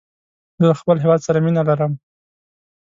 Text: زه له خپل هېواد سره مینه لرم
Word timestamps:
زه 0.59 0.63
له 0.69 0.75
خپل 0.81 0.97
هېواد 1.03 1.21
سره 1.27 1.37
مینه 1.45 1.61
لرم 1.69 1.91